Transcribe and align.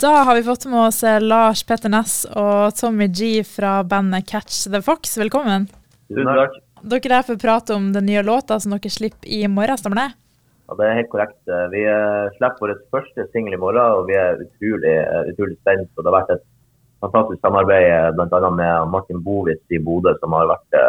Da 0.00 0.08
har 0.08 0.34
vi 0.34 0.42
fått 0.42 0.66
med 0.66 0.80
oss 0.80 1.02
eh, 1.04 1.20
Lars 1.20 1.60
Petter 1.68 1.90
Næss 1.92 2.22
og 2.38 2.72
Tommy 2.78 3.10
G 3.12 3.42
fra 3.44 3.82
bandet 3.84 4.24
Catch 4.30 4.62
the 4.72 4.80
Fox. 4.80 5.18
Velkommen. 5.20 5.66
Tusen 6.08 6.30
takk. 6.30 6.54
Dere 6.94 7.18
er 7.18 7.26
for 7.26 7.36
å 7.36 7.42
prate 7.42 7.76
om 7.76 7.90
den 7.92 8.06
nye 8.08 8.22
låta 8.24 8.56
som 8.62 8.72
dere 8.72 8.92
slipper 8.94 9.28
i 9.28 9.42
morgen, 9.52 9.76
stemmer 9.76 10.00
det? 10.00 10.06
Ja, 10.70 10.78
det 10.78 10.86
er 10.86 10.96
helt 11.00 11.10
korrekt. 11.12 11.36
Vi 11.74 11.84
eh, 11.84 12.30
slipper 12.38 12.64
vår 12.64 12.80
første 12.94 13.28
singel 13.34 13.58
i 13.58 13.60
morgen, 13.60 13.98
og 13.98 14.08
vi 14.08 14.16
er 14.16 14.40
utrolig, 14.46 14.96
eh, 15.02 15.28
utrolig 15.34 15.58
spent. 15.58 15.92
Og 15.92 16.00
det 16.00 16.08
har 16.08 16.18
vært 16.22 16.34
et 16.38 16.46
fantastisk 17.04 17.44
samarbeid 17.44 18.16
bl.a. 18.16 18.50
med 18.62 18.90
Martin 18.96 19.20
Bovitz 19.26 19.76
i 19.76 19.82
Bodø, 19.82 20.16
som 20.22 20.38
har 20.38 20.48
vært 20.54 20.82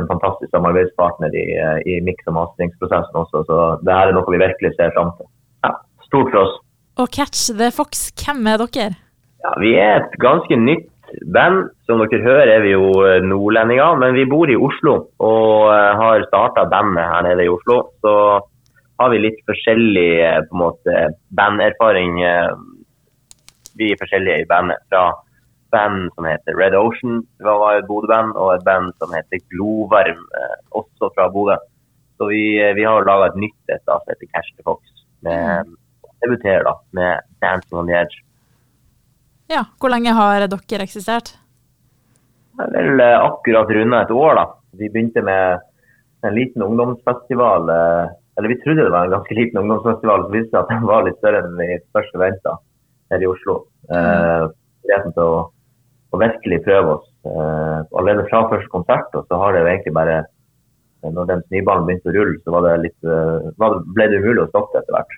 en 0.00 0.08
fantastisk 0.08 0.48
samarbeidspartner 0.56 1.36
i, 1.36 1.48
i 1.84 2.00
mix- 2.06 2.32
og 2.32 2.38
masteringsprosessen 2.38 3.24
også. 3.26 3.44
Så 3.50 3.62
det 3.84 3.92
her 3.98 4.08
er 4.08 4.16
noe 4.16 4.32
vi 4.32 4.40
virkelig 4.40 4.72
ser 4.78 4.96
fram 4.96 5.12
til. 5.18 5.28
Ja, 5.66 5.76
stort 6.08 6.32
for 6.32 6.46
oss. 6.46 6.61
Og 7.00 7.08
Catch 7.08 7.48
the 7.56 7.70
Fox, 7.72 8.10
hvem 8.20 8.46
er 8.46 8.60
dere? 8.60 8.92
Ja, 9.42 9.52
Vi 9.60 9.72
er 9.80 10.02
et 10.02 10.16
ganske 10.20 10.56
nytt 10.56 10.90
band. 11.32 11.70
Som 11.88 12.02
dere 12.04 12.20
hører 12.24 12.50
er 12.56 12.60
vi 12.64 12.72
jo 12.74 12.92
nordlendinger, 13.24 13.96
men 14.00 14.14
vi 14.16 14.28
bor 14.28 14.48
i 14.48 14.56
Oslo 14.56 14.94
og 15.20 15.72
har 16.00 16.24
starta 16.28 16.64
bandet 16.68 17.04
her 17.04 17.24
nede 17.26 17.46
i 17.46 17.52
Oslo. 17.52 17.78
Så 18.04 18.14
har 19.00 19.10
vi 19.12 19.22
litt 19.24 19.40
forskjellig 19.48 20.10
på 20.48 20.56
en 20.56 20.62
måte, 20.62 21.02
banderfaring. 21.36 22.20
Vi 23.76 23.90
er 23.92 24.00
forskjellige 24.00 24.44
i 24.44 24.48
bandet. 24.48 24.80
Fra 24.92 25.10
band 25.72 26.10
som 26.14 26.28
heter 26.28 26.56
Red 26.60 26.76
Ocean, 26.76 27.22
det 27.40 27.48
var 27.48 27.80
et 27.80 27.88
Bodø-band, 27.88 28.36
og 28.36 28.54
et 28.54 28.64
band 28.68 28.92
som 29.00 29.12
heter 29.16 29.40
Glovarm, 29.52 30.20
også 30.76 31.08
fra 31.16 31.30
Bodø. 31.32 31.56
Så 32.20 32.28
vi, 32.28 32.42
vi 32.76 32.84
har 32.84 33.08
laga 33.08 33.32
et 33.32 33.40
nytt 33.40 33.72
et 33.72 33.80
som 33.88 34.04
heter 34.08 34.28
Cash 34.28 34.52
the 34.56 34.64
Fox. 34.68 34.84
Med, 35.24 35.72
debuterer 36.24 36.64
da 36.68 36.74
med 36.98 37.20
'Dancing 37.40 37.78
on 37.78 37.90
the 37.90 37.98
Edge'. 37.98 38.22
Ja, 39.52 39.64
Hvor 39.80 39.90
lenge 39.92 40.14
har 40.16 40.46
dere 40.46 40.86
eksistert? 40.86 41.36
Det 42.56 42.78
er 42.78 42.88
vel 42.90 43.00
akkurat 43.00 43.68
runda 43.68 44.02
et 44.02 44.10
år, 44.10 44.34
da. 44.38 44.44
Vi 44.78 44.88
begynte 44.88 45.22
med 45.24 45.60
en 46.22 46.34
liten 46.34 46.62
ungdomsfestival. 46.62 47.68
Eller 48.38 48.48
vi 48.48 48.60
trodde 48.62 48.84
det 48.84 48.92
var 48.92 49.04
en 49.04 49.16
ganske 49.16 49.34
liten 49.34 49.60
ungdomsfestival, 49.60 50.24
som 50.24 50.32
viste 50.36 50.58
at 50.58 50.70
den 50.72 50.86
var 50.88 51.04
litt 51.04 51.18
større 51.20 51.42
enn 51.42 51.58
vi 51.58 51.80
først 51.92 52.14
forventa 52.14 52.54
her 53.12 53.24
i 53.24 53.28
Oslo. 53.28 53.58
Muligheten 53.90 55.10
mm. 55.12 55.16
til 55.16 55.24
å, 55.24 55.42
å, 56.12 56.20
virkelig 56.22 56.62
prøve 56.68 56.94
oss. 56.98 57.08
allerede 57.24 58.28
fra 58.30 58.46
første 58.50 58.72
konsert, 58.72 59.12
og 59.18 59.28
så 59.28 59.40
har 59.42 59.52
det 59.52 59.62
jo 59.62 59.72
egentlig 59.74 59.98
bare 59.98 60.22
Når 61.02 61.26
den 61.26 61.40
snøballen 61.48 61.86
begynte 61.86 62.10
å 62.12 62.14
rulle, 62.14 62.38
så 62.44 62.52
var 62.54 62.62
det 62.62 62.72
litt, 62.84 62.98
ble 63.94 64.04
det 64.06 64.20
umulig 64.22 64.44
å 64.44 64.50
stoppe 64.52 64.78
etter 64.78 64.94
hvert. 64.94 65.14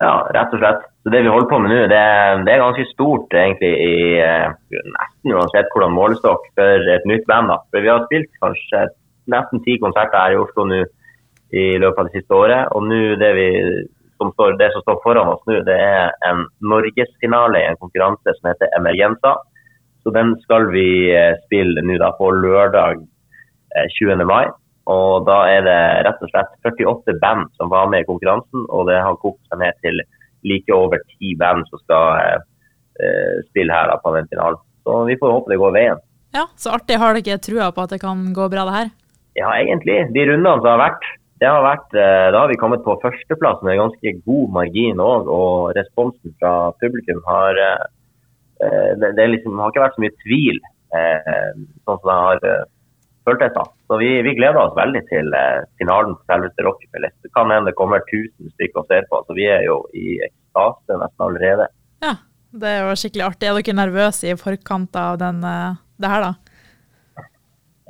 Ja, 0.00 0.14
rett 0.32 0.54
og 0.56 0.62
slett. 0.62 0.86
Så 1.04 1.12
Det 1.12 1.20
vi 1.24 1.32
holder 1.32 1.48
på 1.48 1.58
med 1.60 1.72
nå, 1.72 1.80
det, 1.92 2.00
det, 2.46 2.52
er 2.52 2.62
ganske 2.62 2.86
stort 2.92 3.34
egentlig 3.36 3.72
i 3.84 4.16
nesten 4.96 5.34
uansett 5.36 5.68
hvordan 5.74 5.96
målestokk 5.96 6.46
for 6.56 6.90
et 6.94 7.06
nytt 7.08 7.26
band. 7.28 7.52
da. 7.52 7.60
For 7.68 7.84
Vi 7.84 7.92
har 7.92 8.06
spilt 8.06 8.32
kanskje 8.40 8.86
nesten 9.32 9.62
ti 9.64 9.76
konserter 9.82 10.16
her 10.16 10.36
i 10.36 10.40
Oslo 10.40 10.66
nå 10.68 10.80
i 11.50 11.64
løpet 11.82 11.98
av 12.00 12.08
det 12.08 12.20
siste 12.20 12.36
året. 12.36 12.72
Og 12.72 12.86
nå 12.88 13.00
det, 13.20 13.30
vi, 13.36 13.48
som 14.20 14.32
står, 14.32 14.56
det 14.60 14.70
som 14.72 14.84
står 14.86 15.00
foran 15.04 15.32
oss 15.34 15.44
nå, 15.50 15.60
det 15.68 15.76
er 15.76 16.12
en 16.30 16.46
norgesfinale 16.72 17.60
i 17.60 17.68
en 17.68 17.80
konkurranse 17.80 18.36
som 18.38 18.52
heter 18.52 18.72
Emergenza. 18.78 19.36
Så 20.00 20.12
den 20.16 20.32
skal 20.46 20.70
vi 20.72 21.12
spille 21.44 21.84
nå 21.84 22.00
da 22.00 22.12
på 22.16 22.32
lørdag 22.40 23.04
20. 24.00 24.24
mai. 24.24 24.46
Og 24.88 25.26
da 25.28 25.42
er 25.50 25.64
det 25.66 25.80
rett 26.06 26.22
og 26.24 26.30
slett 26.32 26.54
48 26.64 27.18
band 27.20 27.50
som 27.60 27.70
var 27.72 27.90
med 27.92 28.04
i 28.04 28.08
konkurransen, 28.08 28.64
og 28.72 28.88
det 28.88 29.00
har 29.04 29.18
kokt 29.20 29.42
seg 29.50 29.60
ned 29.60 29.76
til 29.84 30.00
like 30.48 30.72
over 30.72 31.02
ti 31.12 31.34
band 31.38 31.66
som 31.68 31.82
skal 31.84 32.16
eh, 32.16 33.40
spille 33.50 33.74
her 33.74 33.90
da, 33.90 33.98
på 34.00 34.14
den 34.16 34.28
finalen. 34.32 34.60
Så 34.84 35.02
vi 35.08 35.18
får 35.20 35.34
håpe 35.36 35.52
det 35.52 35.60
går 35.60 35.76
veien. 35.76 36.02
Ja, 36.34 36.46
Så 36.56 36.72
artig. 36.72 36.96
Har 36.98 37.18
dere 37.18 37.42
trua 37.42 37.70
på 37.74 37.84
at 37.84 37.92
det 37.94 38.00
kan 38.00 38.30
gå 38.34 38.48
bra, 38.48 38.64
det 38.68 38.76
her? 38.76 38.92
Ja, 39.38 39.50
egentlig. 39.58 39.98
De 40.14 40.26
rundene 40.30 40.56
som 40.62 40.70
har 40.70 40.80
vært, 40.80 41.08
det 41.42 41.48
har 41.48 41.64
vært 41.64 41.92
da 41.94 42.38
har 42.38 42.50
vi 42.50 42.58
kommet 42.60 42.82
på 42.84 42.96
førsteplass 43.02 43.62
med 43.66 43.78
ganske 43.80 44.12
god 44.24 44.52
margin 44.56 45.02
òg. 45.02 45.28
Og 45.28 45.72
responsen 45.76 46.34
fra 46.40 46.72
publikum 46.82 47.20
har 47.26 47.58
det, 47.58 49.12
det 49.18 49.28
liksom, 49.34 49.58
har 49.58 49.72
ikke 49.72 49.84
vært 49.84 49.98
så 49.98 50.04
mye 50.04 50.18
tvil, 50.24 50.60
sånn 50.90 52.00
som 52.00 52.10
det 52.10 52.18
har 52.24 52.44
føltes 53.30 53.54
da. 53.54 53.64
Så 53.88 53.98
vi, 54.02 54.10
vi, 54.26 54.34
gleder 54.38 54.60
oss 54.60 54.76
veldig 54.76 55.04
til 55.08 55.30
eh, 55.38 55.62
finalen 55.80 56.18
på 56.18 56.32
selveste 56.32 56.66
Rockefeller. 56.66 57.14
Det 57.24 57.32
kan 57.36 57.54
hende 57.54 57.70
det 57.70 57.78
kommer 57.78 58.02
1000 58.04 58.52
stykker 58.56 58.82
og 58.82 58.90
ser 58.90 59.08
på, 59.10 59.22
så 59.24 59.38
vi 59.38 59.48
er 59.48 59.64
jo 59.68 59.80
i 59.94 60.18
ekstase 60.26 60.98
nesten 61.00 61.26
allerede. 61.26 61.70
Ja, 62.04 62.14
det 62.60 62.74
er 62.74 62.84
jo 62.84 62.98
skikkelig 62.98 63.26
artig. 63.30 63.48
Er 63.48 63.58
dere 63.60 63.80
nervøse 63.80 64.30
i 64.30 64.38
forkant 64.38 64.98
av 64.98 65.20
den, 65.22 65.42
det 65.42 66.14
her, 66.14 66.28
da? 66.28 66.50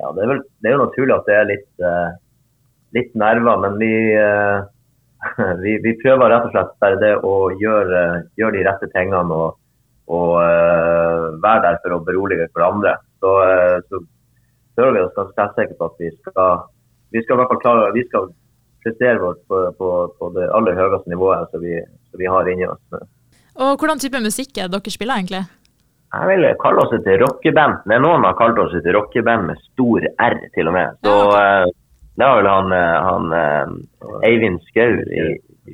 Ja, 0.01 0.09
det 0.15 0.23
er, 0.23 0.29
vel, 0.31 0.43
det 0.61 0.69
er 0.69 0.75
jo 0.75 0.85
naturlig 0.85 1.13
at 1.13 1.27
det 1.29 1.33
er 1.37 1.49
litt, 1.49 1.71
eh, 1.85 2.13
litt 2.97 3.11
nerver, 3.21 3.59
men 3.61 3.75
vi, 3.77 3.91
uh, 4.17 4.63
vi, 5.63 5.75
vi, 5.83 5.93
prøver 6.01 6.31
rett 6.33 6.47
og 6.47 6.55
slett 6.55 6.71
bare 6.81 6.97
det 7.01 7.11
å 7.21 7.33
gjøre, 7.61 8.01
gjøre 8.39 8.55
de 8.55 8.63
rette 8.65 8.89
tingene 8.95 9.37
og, 9.37 9.59
og 10.09 10.33
uh, 10.41 11.27
være 11.43 11.61
der 11.67 11.77
for 11.83 11.97
å 11.97 12.01
berolige 12.07 12.49
hverandre. 12.49 12.95
Så, 13.21 13.35
så 13.91 14.01
føler 14.75 14.99
vi 14.99 15.05
oss 15.05 15.17
ganske 15.17 15.47
sikre 15.57 15.77
på 15.79 15.89
at 15.89 16.03
vi 16.03 16.11
skal, 16.17 16.61
vi 17.13 17.23
skal 17.23 17.35
i 17.35 17.39
hvert 17.41 17.51
fall 17.53 17.63
klare, 17.63 17.95
vi 17.95 18.05
skal 18.07 18.29
prestere 18.83 19.21
vårt 19.21 19.41
på, 19.47 19.63
på, 19.77 19.89
på, 20.19 20.29
det 20.35 20.49
aller 20.57 20.77
høyeste 20.77 21.11
nivået 21.11 21.51
som 21.51 21.63
vi, 21.63 21.79
vi, 22.17 22.29
har 22.33 22.49
inni 22.49 22.67
oss. 22.69 23.03
Og 23.61 23.75
Hvordan 23.77 24.01
type 24.01 24.21
musikk 24.23 24.57
er 24.57 24.71
dere 24.71 24.93
spiller 24.93 25.21
egentlig? 25.21 25.43
Jeg 26.11 26.27
vil 26.27 26.47
kalle 26.59 26.83
oss 26.83 26.95
et 26.97 27.07
rockeband. 27.21 27.85
Er 27.87 28.01
noen 28.03 28.25
har 28.27 28.35
kalt 28.39 28.59
oss 28.59 28.73
et 28.75 28.89
rockeband 28.95 29.47
med 29.47 29.61
stor 29.69 30.07
R, 30.19 30.35
til 30.55 30.67
og 30.67 30.75
med. 30.75 30.97
Så 31.05 31.13
ja. 31.13 31.45
uh, 31.63 31.77
Det 32.19 32.27
var 32.27 32.41
vel 32.41 32.49
han, 32.51 32.73
han 33.07 33.31
uh, 33.31 34.17
Eivind 34.27 34.59
Skau 34.67 34.97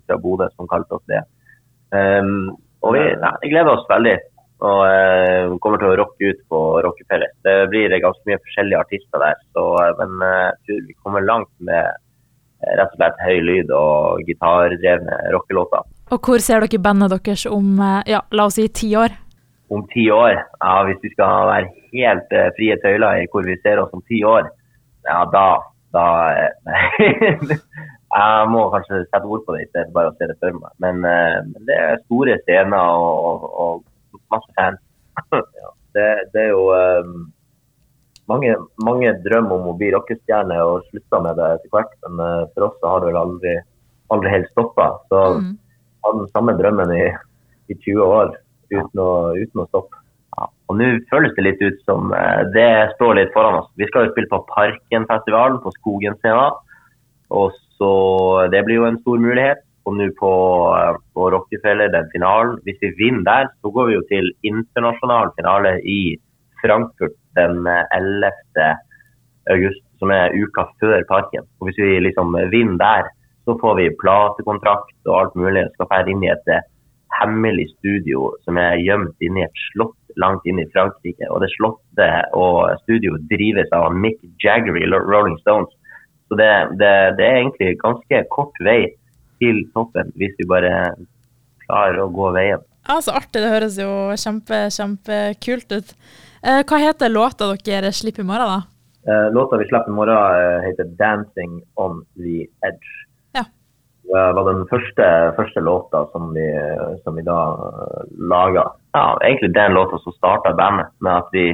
fra 0.06 0.18
Bodø 0.22 0.46
som 0.54 0.70
kalte 0.70 1.00
oss 1.00 1.08
det. 1.10 1.24
Um, 1.90 2.54
og 2.86 2.94
vi, 2.94 3.02
ja, 3.10 3.32
vi 3.42 3.50
gleder 3.50 3.74
oss 3.74 3.88
veldig 3.90 4.14
og 4.66 4.82
eh, 4.90 5.54
kommer 5.62 5.82
til 5.82 5.92
å 5.92 5.98
rocke 6.00 6.32
ut 6.32 6.40
på 6.50 6.62
Rockefeller. 6.86 7.34
Det 7.46 7.56
blir 7.70 7.94
ganske 8.02 8.30
mye 8.30 8.42
forskjellige 8.42 8.82
artister 8.86 9.22
der, 9.22 9.38
så, 9.54 9.66
men 10.00 10.18
jeg 10.26 10.58
tror 10.66 10.84
vi 10.88 10.98
kommer 11.04 11.26
langt 11.28 11.52
med 11.60 12.04
rett 12.66 12.90
og 12.90 12.98
slett 12.98 13.22
høy 13.22 13.38
lyd 13.46 13.72
og 13.78 14.26
gitardrevne 14.26 15.20
rockelåter. 15.36 15.86
Og 16.10 16.26
hvor 16.26 16.42
ser 16.42 16.64
dere 16.66 16.82
bandet 16.82 17.14
deres 17.14 17.46
om 17.46 17.78
ja, 18.10 18.24
la 18.34 18.48
oss 18.50 18.58
si 18.58 18.66
ti 18.74 18.90
år? 18.98 19.14
Om 19.70 19.84
ti 19.92 20.08
år? 20.12 20.34
Ja, 20.64 20.84
Hvis 20.88 21.02
vi 21.04 21.12
skal 21.12 21.50
være 21.52 21.72
helt 21.94 22.32
uh, 22.34 22.48
frie 22.58 22.78
tøyler 22.84 23.22
i 23.22 23.28
hvor 23.32 23.46
vi 23.48 23.58
ser 23.64 23.82
oss 23.82 23.94
om 23.94 24.04
ti 24.08 24.22
år, 24.24 24.48
ja 25.08 25.20
da, 25.34 25.48
da 25.96 26.06
Jeg 28.08 28.48
må 28.50 28.62
kanskje 28.72 29.04
sette 29.04 29.28
ord 29.28 29.44
på 29.44 29.54
det 29.54 29.66
i 29.66 29.70
stedet 29.70 29.92
bare 29.96 30.14
å 30.14 30.16
se 30.16 30.30
det 30.30 30.38
for 30.40 30.56
meg. 30.56 30.72
Men, 30.84 31.04
uh, 31.04 31.60
det 31.68 31.76
er 31.76 32.04
store 32.06 32.40
scener 32.46 32.96
og, 33.04 33.48
og 33.52 33.84
masse 34.34 34.54
fans. 34.58 34.82
ja, 35.32 35.72
det, 35.98 36.08
det, 36.34 36.44
er 36.44 36.50
jo 36.52 36.66
um, 36.74 37.28
mange, 38.30 38.56
mange 38.86 39.14
drømmer 39.26 39.58
om 39.58 39.70
å 39.72 39.78
bli 39.80 39.92
rockestjerne 39.96 40.58
og 40.66 40.88
slutta 40.90 41.22
med 41.26 41.40
det 41.40 41.52
etter 41.58 41.74
hvert, 41.74 41.94
men 42.06 42.24
uh, 42.24 42.50
for 42.54 42.70
oss 42.70 42.80
så 42.82 42.94
har 42.94 43.04
det 43.04 43.12
vel 43.12 43.22
aldri, 43.22 43.56
aldri 44.14 44.34
helt 44.34 44.52
stoppa. 44.54 44.90
Så 45.12 45.24
mm. 45.38 45.54
hadde 46.06 46.24
den 46.24 46.34
samme 46.36 46.58
drømmen 46.60 46.94
i, 46.98 47.06
i 47.72 47.78
20 47.78 48.04
år 48.06 48.36
uten 48.74 49.04
å, 49.04 49.12
uten 49.38 49.64
å 49.64 49.70
stoppe. 49.72 50.04
Ja, 50.38 50.50
og 50.70 50.78
Nå 50.80 50.90
føles 51.10 51.34
det 51.38 51.48
litt 51.48 51.64
ut 51.64 51.80
som 51.90 52.12
uh, 52.14 52.44
det 52.56 52.70
står 52.96 53.22
litt 53.22 53.34
foran 53.36 53.62
oss. 53.64 53.72
Vi 53.80 53.90
skal 53.90 54.08
jo 54.08 54.16
spille 54.16 54.32
på 54.34 54.44
Parkenfestivalen 54.52 55.62
på 55.64 55.74
Skogen 55.80 56.20
scene. 56.22 56.52
Og 57.28 57.56
så 57.78 58.48
Det 58.50 58.62
blir 58.66 58.80
jo 58.80 58.86
en 58.88 59.00
stor 59.02 59.20
mulighet 59.20 59.60
og 59.88 59.96
nå 59.96 60.08
på, 60.20 60.32
på 61.16 61.28
Rockefeller, 61.32 61.92
den 61.94 62.08
finalen. 62.12 62.58
Hvis 62.68 62.80
vi 62.84 62.92
vinner 63.00 63.24
der, 63.28 63.52
så 63.62 63.72
går 63.72 63.90
vi 63.90 63.98
jo 63.98 64.06
til 64.12 64.32
internasjonal 64.50 65.32
finale 65.40 65.78
i 65.88 66.18
Frankfurt 66.62 67.16
den 67.40 67.68
11. 67.96 68.32
august, 69.54 69.84
som 70.02 70.12
er 70.12 70.36
uka 70.36 70.68
før 70.82 71.06
parken. 71.08 71.48
Og 71.60 71.70
Hvis 71.70 71.80
vi 71.80 72.02
liksom 72.04 72.36
vinner 72.52 72.82
der, 72.82 73.14
så 73.48 73.56
får 73.62 73.78
vi 73.80 73.94
platekontrakt 74.02 75.08
og 75.08 75.20
alt 75.22 75.40
mulig. 75.40 75.70
Skal 75.76 75.92
ferde 75.94 76.12
inn 76.12 76.26
i 76.26 76.34
et 76.34 76.52
hemmelig 77.22 77.70
studio 77.78 78.34
som 78.44 78.60
er 78.60 78.82
gjemt 78.84 79.24
inni 79.24 79.46
et 79.46 79.66
slott 79.70 79.96
langt 80.20 80.46
inne 80.50 80.66
i 80.66 80.72
Frankrike. 80.74 81.30
Og 81.32 81.40
det 81.44 81.54
slottet 81.56 82.36
og 82.36 82.76
studioet 82.84 83.24
drives 83.32 83.72
av 83.78 83.96
Mick 83.96 84.20
Jagger 84.44 84.76
i 84.76 84.90
Rolling 84.92 85.38
Stones. 85.46 85.72
Så 86.28 86.36
det, 86.36 86.52
det, 86.82 86.94
det 87.16 87.24
er 87.24 87.42
egentlig 87.42 87.78
ganske 87.80 88.26
kort 88.34 88.58
vei 88.68 88.82
til 89.42 89.64
toppen 89.74 90.12
hvis 90.20 90.36
vi 90.40 90.48
bare 90.50 90.74
klarer 91.68 92.02
å 92.04 92.12
gå 92.14 92.32
veien. 92.36 92.64
Ja, 92.88 93.02
Så 93.04 93.12
artig. 93.12 93.42
Det 93.44 93.52
høres 93.52 93.78
jo 93.82 93.92
kjempe, 94.16 94.68
kjempekult 94.72 95.74
ut. 95.76 95.94
Eh, 96.44 96.64
hva 96.64 96.80
heter 96.80 97.12
låta 97.12 97.50
dere 97.66 97.92
slipper 97.92 98.24
i 98.24 98.28
morgen, 98.28 98.48
da? 98.48 98.60
Eh, 99.08 99.28
låta 99.36 99.58
vi 99.60 99.68
slipper 99.68 99.92
i 99.92 99.98
morgen, 99.98 100.16
eh, 100.16 100.68
heter 100.68 100.86
'Dancing 100.96 101.62
on 101.76 102.06
the 102.16 102.48
Edge'. 102.64 102.94
Ja. 103.36 103.44
Det 104.04 104.34
var 104.36 104.54
den 104.54 104.66
første, 104.72 105.36
første 105.36 105.60
låta 105.60 106.08
som 106.12 106.34
vi, 106.34 106.48
som 107.04 107.16
vi 107.16 107.22
da 107.22 107.40
laga. 108.18 108.72
Ja, 108.94 109.18
egentlig 109.22 109.54
den 109.54 109.74
låta 109.74 110.00
som 110.00 110.14
starta 110.14 110.54
bandet, 110.54 110.88
med 111.02 111.14
at 111.14 111.30
vi 111.34 111.50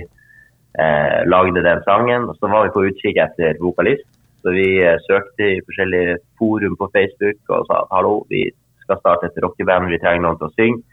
eh, 0.79 1.25
lagde 1.25 1.63
den 1.63 1.81
sangen. 1.83 2.29
Og 2.29 2.35
så 2.37 2.49
var 2.49 2.63
vi 2.63 2.69
på 2.69 2.85
utkikk 2.89 3.17
etter 3.17 3.57
vokalist. 3.59 4.05
Så 4.43 4.51
vi 4.55 4.67
eh, 4.83 4.99
søkte 5.07 5.47
i 5.47 5.61
forskjellige 5.63 6.17
forum 6.39 6.75
på 6.79 6.89
Facebook 6.95 7.53
og 7.55 7.69
sa 7.69 7.83
hallo, 7.93 8.17
vi 8.31 8.49
skal 8.83 8.99
starte 8.99 9.29
et 9.29 9.39
rockeband, 9.43 9.87
vi 9.91 10.01
trenger 10.01 10.25
noen 10.25 10.41
til 10.41 10.49
å 10.49 10.55
synge. 10.57 10.83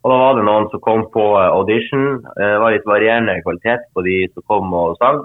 Og 0.00 0.12
da 0.12 0.18
var 0.20 0.38
det 0.38 0.44
noen 0.46 0.68
som 0.72 0.80
kom 0.84 1.02
på 1.12 1.24
audition. 1.42 2.22
Det 2.38 2.50
var 2.62 2.72
litt 2.72 2.86
varierende 2.88 3.34
kvalitet 3.44 3.82
på 3.92 4.04
de 4.06 4.14
som 4.30 4.46
kom 4.48 4.70
og 4.72 4.94
sang. 5.02 5.18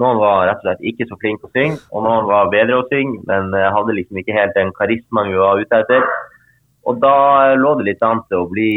Noen 0.00 0.20
var 0.22 0.46
rett 0.46 0.62
og 0.62 0.68
slett 0.68 0.86
ikke 0.88 1.08
så 1.10 1.18
flinke 1.20 1.48
å 1.48 1.52
synge, 1.56 1.82
og 1.92 2.04
noen 2.04 2.28
var 2.28 2.48
bedre 2.52 2.78
å 2.80 2.86
synge, 2.88 3.20
men 3.28 3.52
hadde 3.52 3.96
liksom 3.96 4.20
ikke 4.20 4.36
helt 4.36 4.56
den 4.56 4.72
karismaen 4.76 5.32
vi 5.32 5.40
var 5.40 5.60
ute 5.60 5.82
etter. 5.82 6.04
Og 6.86 7.00
da 7.02 7.16
lå 7.58 7.74
det 7.78 7.88
litt 7.90 8.04
an 8.06 8.22
til 8.28 8.44
å 8.44 8.50
bli 8.50 8.70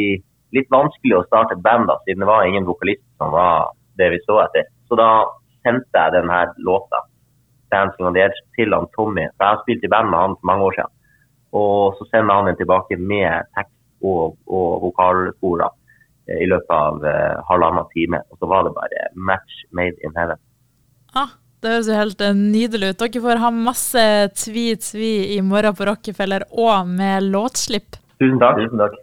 litt 0.55 0.69
vanskelig 0.73 1.19
å 1.19 1.25
starte 1.27 1.55
et 1.55 1.63
band, 1.65 1.87
da, 1.89 1.99
siden 2.05 2.23
det 2.23 2.29
var 2.29 2.47
ingen 2.47 2.67
vokalist 2.67 3.03
som 3.21 3.33
var 3.35 3.69
det 4.01 4.09
vi 4.15 4.21
så 4.25 4.39
etter. 4.45 4.67
Så 4.89 4.97
da 4.97 5.09
sendte 5.65 6.03
jeg 6.03 6.15
denne 6.15 6.39
låta 6.65 7.03
'Dancing 7.69 8.05
on 8.07 8.15
the 8.15 8.23
Edge' 8.27 8.45
til 8.57 8.73
han 8.73 8.87
Tommy. 8.95 9.25
For 9.35 9.45
jeg 9.45 9.53
har 9.53 9.61
spilt 9.63 9.83
i 9.85 9.91
band 9.93 10.09
med 10.11 10.19
han 10.19 10.37
for 10.39 10.49
mange 10.51 10.65
år 10.67 10.77
siden. 10.77 10.93
Og 11.61 11.97
så 11.97 12.07
sender 12.11 12.35
han 12.35 12.49
den 12.49 12.57
tilbake 12.61 12.97
med 12.97 13.49
tekst 13.57 13.77
og, 14.05 14.37
og 14.47 14.69
vokalspor 14.85 15.65
i 16.29 16.45
løpet 16.49 16.73
av 16.73 17.01
uh, 17.01 17.41
halvannen 17.49 17.87
time. 17.93 18.21
Og 18.29 18.41
så 18.41 18.49
var 18.49 18.65
det 18.67 18.75
bare 18.77 19.05
match 19.15 19.63
made 19.73 19.97
in 20.05 20.13
heaven. 20.17 20.37
Ah, 21.17 21.33
det 21.63 21.73
høres 21.73 21.89
jo 21.89 21.97
helt 21.97 22.21
eh, 22.21 22.37
nydelig 22.37 22.93
ut. 22.93 23.01
Dere 23.01 23.23
får 23.23 23.41
ha 23.43 23.49
masse 23.55 24.03
tvi-tvi 24.43 25.13
i 25.35 25.39
morgen 25.41 25.75
på 25.75 25.87
Rockefeller 25.89 26.45
og 26.51 26.87
med 26.87 27.31
låtslipp. 27.33 27.97
Tusen 28.21 28.37
takk. 28.41 28.61
Tusen 28.61 28.83
takk. 28.83 28.99